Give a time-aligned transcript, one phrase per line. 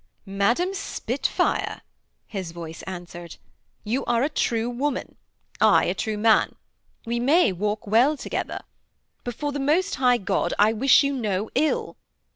[0.25, 1.81] 'Madam Spitfire,'
[2.25, 3.35] his voice answered,
[3.83, 5.15] 'you are a true woman;
[5.61, 6.55] I a true man.
[7.05, 8.61] We may walk well together.
[9.23, 11.97] Before the Most High God I wish you no ill.'